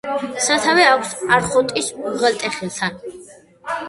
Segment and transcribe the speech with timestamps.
[0.43, 2.99] სათავე აქვს არხოტის უღელტეხილთან.